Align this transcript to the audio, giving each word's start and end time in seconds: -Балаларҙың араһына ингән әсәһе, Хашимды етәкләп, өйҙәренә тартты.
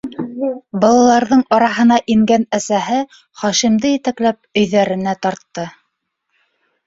-Балаларҙың 0.83 1.41
араһына 1.57 1.97
ингән 2.13 2.47
әсәһе, 2.59 3.01
Хашимды 3.41 3.91
етәкләп, 3.93 4.39
өйҙәренә 4.61 5.13
тартты. 5.27 5.67